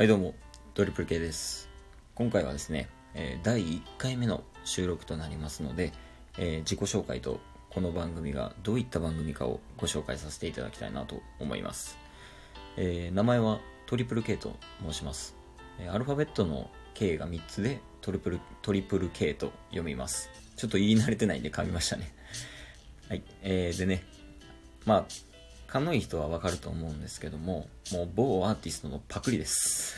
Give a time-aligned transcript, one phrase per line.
[0.00, 0.34] はいどうも、
[0.72, 1.68] トリプル K です。
[2.14, 5.92] 今回はですね、えー第1回目の収録となりますので、
[6.38, 7.38] えー自己紹介と
[7.68, 11.98] この番組がどういった番組かをご紹介させていただきたいなと思います。
[12.78, 15.36] えー名前はトリプル K と申します。
[15.92, 20.30] アルファベットの K が3つでトリプル、トリプル K と読みます。
[20.56, 22.10] ちょっと言い慣れてないんで噛みましたね。
[23.10, 23.22] はい。
[23.42, 24.04] えーでね、
[24.86, 25.29] まあ、
[25.70, 29.94] 勘のいい人はわかると思うんですけども、もう某アーティストのパクリです。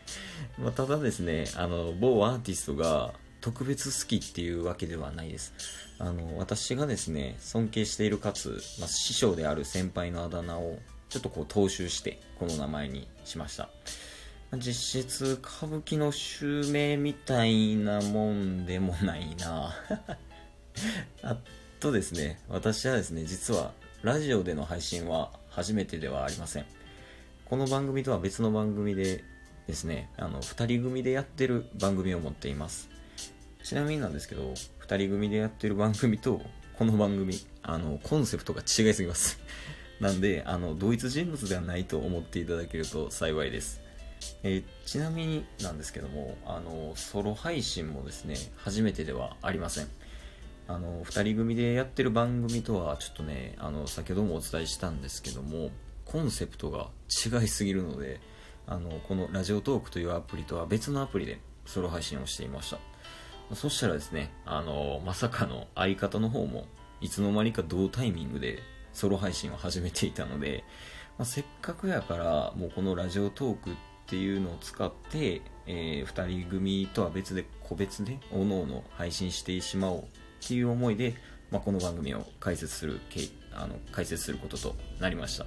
[0.58, 5.54] まただですね、あの、某アーティストが特別好きっていうわけではないです。
[5.98, 13.70] あの、私がですね、尊敬しているかつ、まあ、師匠である先輩のあだ名をちょっとこう踏襲して、この名前にしました。
[14.58, 19.74] 実質、歌舞伎の襲名みたいなもんでもないな
[21.22, 21.36] あ
[21.80, 23.72] とですね、私はですね、実は
[24.02, 26.66] ラジオでの配信は初めてではありません。
[27.46, 29.24] この番組とは別の番組で
[29.66, 32.90] ですね、あの、二人組でやってる番組を持っています。
[33.64, 36.42] ちなみになんですけど、二人組でやってる番組と、
[36.74, 39.38] この番組、あの、コンセプトが違いすぎます。
[39.98, 43.80] なんで、あの、同一人物ではないと思っていただけると幸いです。
[44.42, 49.88] えーちなみになんですけども、あの、ソロ配信もですね、初めてではありません。
[50.68, 55.70] あの、二人組でやってる番組とはちょっとね、あの、先ほどもお伝えしたんですけども、
[56.04, 58.20] コンセプトが違いすぎるので、
[58.66, 62.78] あの、このラジオトークというアプリとは別のアプリでソロ配信をしていました。
[63.54, 66.66] そしたらですね、あの、まさかの相方の方も、
[67.00, 68.60] いつの間にか同タイミングで
[68.92, 70.64] ソロ配信を始めていたので、
[71.18, 73.74] まあ、せっかくやから、もうこのラジオトークっ
[74.06, 80.04] ていうのを使って、えー二人組とは別で、個別で、おのおの配信してしまおう
[80.46, 81.16] っていう思いで、
[81.50, 83.00] まあ、この番組を開設する、
[83.52, 85.46] あの、開設することとなりました。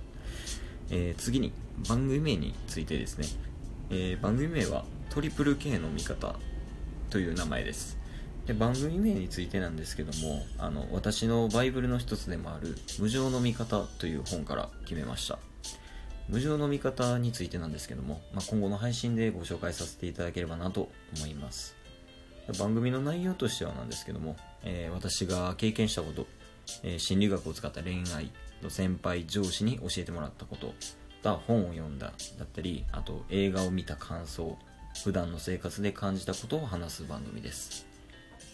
[0.92, 1.54] えー次に
[1.88, 3.28] 番組名についてですね、
[3.92, 6.36] えー番組名はトリプル K の味方
[7.10, 7.98] という名前です。
[8.46, 15.38] で番組名についてなんですけどもあの私のバイブルの一つでもある「無常の味方」という本から決めました。
[16.28, 21.76] 無常の味方についてなんですけども、まあ、今後の配信でご紹介させていただければなと思います。
[22.58, 26.28] 番組の内容としてはなんですけども、えー私が経験したこと、
[26.84, 28.32] えー心理学を使った恋愛
[28.62, 30.74] の先輩上司に教えてもらったこと
[31.22, 34.58] だ本を読んだだったりあと映画を見た感想
[35.04, 37.86] 普段の生活で感じたことを話す番組です。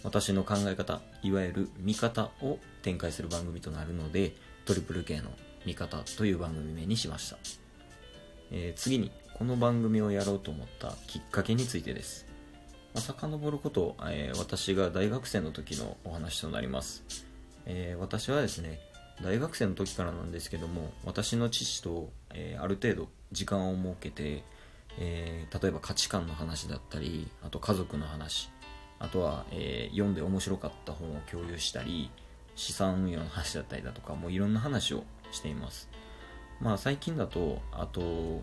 [0.04, 5.32] 私の考え方いわゆる見方を展開する番組となるのでトリプル K の
[5.66, 7.38] 見方という番組名にしました。
[8.52, 12.26] えー次にこの番組をやろうと思ったきっかけについてです、
[12.96, 17.04] まあ、遡ること、えー私が大学生の時のお話となります、
[17.66, 18.80] えー私はですね
[19.22, 24.44] 大学生の時からなんですけども私の父と、えーある程度時間を設けて、
[24.98, 28.50] え例えば価値観の話だったりあと家族の話
[28.98, 32.10] あとは、え読んで面白かった本を共有したり
[32.56, 35.90] 資産運用の話だったりだとかもういろんな話をしています。
[36.62, 38.42] まあ最近だとあと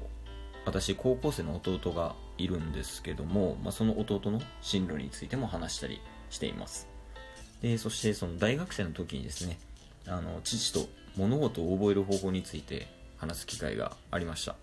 [0.67, 6.01] 私高校生の弟がいるんですけども、まあ、その弟の進路についても話したり
[6.31, 6.89] しています。
[7.61, 9.59] でそしてその大学生の時にですね
[10.07, 12.89] あの父と物事を覚える方法について
[13.19, 14.57] 話す機会がありました。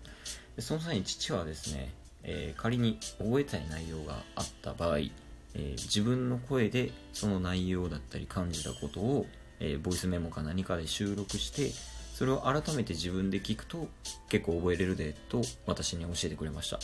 [0.56, 1.92] でその際に父はですね、
[2.24, 9.26] えー仮に覚えたい内容があった場合、えー自分の声でその内容だったり感じたことを、
[9.60, 11.70] えーボイスメモか何かで収録して
[12.14, 13.88] それを改めて自分で聞くと
[14.28, 16.78] 結構覚えれるでと私に教えてくれました、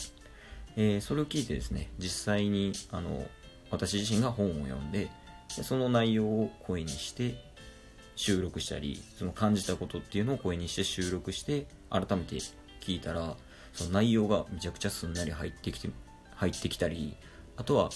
[0.77, 3.25] えーそれを聞いてですね実際にあの
[3.71, 5.09] 私自身が本を読んで
[5.55, 7.35] でその内容を声にして
[8.15, 12.35] 収録したりその感じたことっていうのを声にして収録して改めて
[12.81, 13.35] 聞いたら
[13.73, 15.89] その内容がめちゃくちゃすんなり入ってきて
[16.35, 17.15] 入ってきたり
[17.57, 17.89] あとは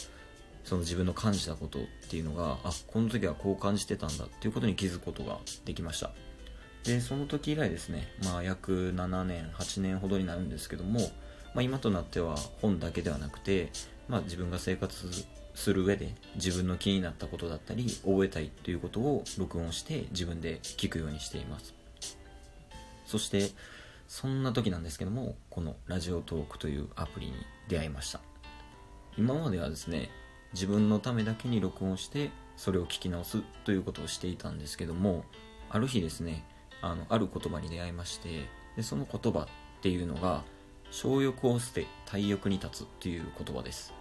[0.63, 6.11] その自分の感じたことっていうのがあこの時はこう感じてたんだっていうことに気づくことができました。
[6.83, 10.99] でその時以来ですね、まあ、約7年8年ほどになるんですけども、
[11.53, 13.71] まあ、今となっては本だけではなくて、
[14.07, 15.07] まあ、自分が生活
[15.53, 21.73] する上で自分の気になったことだったり覚えたいということを録音して自分で聞くようにしています。
[23.05, 23.49] そして
[24.07, 27.33] そんな時なんですけどもこのラジオトークというアプリに
[27.67, 28.21] 出会いました。
[29.17, 30.09] 今まではですね
[30.53, 35.25] 自分のためだけに録音してそれを聞き直すということをしていたんですけども
[35.69, 36.45] ある日ですね
[36.81, 39.47] あのある言葉に出会いましてでその言葉っ
[39.81, 40.43] ていうのが
[40.91, 43.93] 小欲を捨て大欲に立つという言葉です。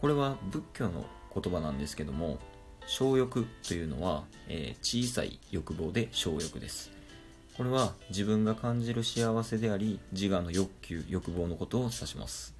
[0.00, 1.04] これは仏教の
[1.34, 2.38] 言葉なんですけども
[2.86, 6.90] 小欲というのは、えー小さい欲望で小欲です。
[7.56, 12.54] これは自分が感じる幸せであり自我の欲求欲望のことを指します。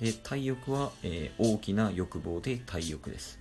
[0.00, 3.38] で体欲は、えー大きな欲望で体欲です。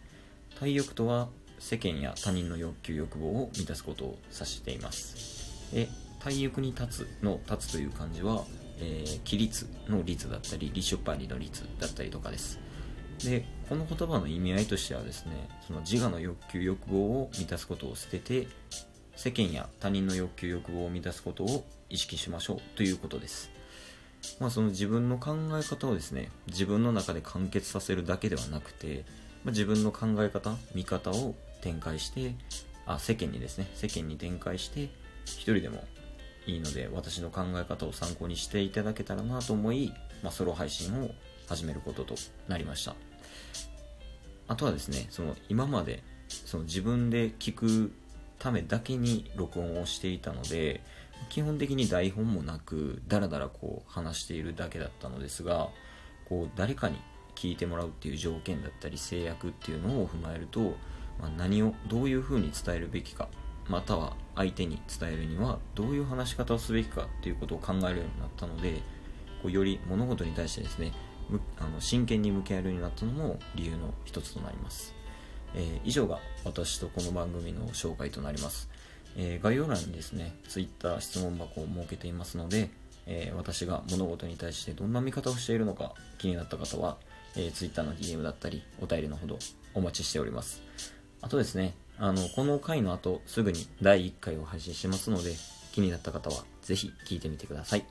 [0.60, 1.28] 体欲とは
[1.60, 5.74] 世間や他人の欲求欲望を満たすことを指しています。
[5.74, 5.90] で
[6.20, 8.46] 体欲に立つの立つという漢字は、
[8.84, 12.60] えー規律の律だったり立書パリの律だったりとかです。
[13.24, 18.48] でこの言葉の意味合いとしてはですねその自我の欲求欲望を満たすことを捨てて
[19.16, 23.52] 世間や他人の欲求欲望を満たすことを意識しましょうということです。
[24.40, 29.06] まあ、その自分の考え方をですね自分の中で完結させるだけではなくて、
[29.44, 32.36] まあ、自分の考え方見方を展開して
[32.86, 34.90] あ世間にですね世間に展開して
[35.26, 35.84] 一人でも
[36.46, 41.12] いいので私の考え方を参考にしていただけたらなと思い、まあ、ソロ配信を
[41.48, 42.16] 始めることと
[42.48, 42.96] なりました。
[44.48, 47.94] あとはですねその今までその自分で聞く
[48.40, 50.82] ためだけに録音をしていたので
[51.30, 55.70] 基本的に台本もなくダラダラこう話しているだけだったのですが
[56.28, 56.98] こう誰かに
[57.36, 60.76] 聞いてもらうっていう条件だったり制約っていうのを踏まえると、
[61.20, 63.30] まあ、何をどういうふうに伝えるべきか
[63.68, 68.82] または相手に伝えるにはどういう話し方をすべきかっていうことを考えるようになったので
[69.42, 70.92] こうより物事に対してですね
[71.60, 74.94] あの真剣に向き合えるようになったのも理由の一つとなります、
[75.56, 78.70] えー以上が私とこの番組の紹介となります、
[79.16, 82.70] えー概要欄にですね Twitter 質問箱を設けていますので、
[83.06, 86.98] えー私が物事に対してどんな見方をしているのか気になった方は、
[87.36, 89.40] えー Twitter の DM だったりお便りのほど
[89.74, 90.62] お待ちしております。
[91.22, 95.36] あとですねあのこの回の後すぐに第1回を配信しますので
[95.72, 97.86] 気になった方はぜひ聞いてみてください。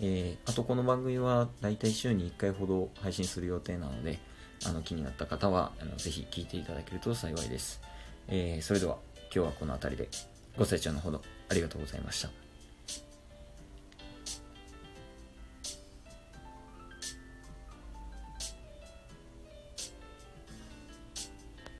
[0.00, 4.18] えーあとこの番組はだいたい週に1回ほど配信する予定なので
[4.64, 7.82] あの気になった方はあのぜひ聞いていただけると幸いです、
[8.28, 10.08] えーそれでは今日はこの辺りで
[10.56, 11.20] ご清聴のほど
[11.50, 12.43] ありがとうございました。